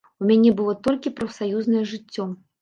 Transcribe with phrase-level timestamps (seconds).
[0.23, 2.29] У мяне было толькі прафсаюзнае жыццё.